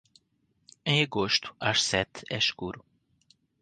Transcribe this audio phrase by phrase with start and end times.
[0.83, 2.83] Em agosto, às sete é escuro.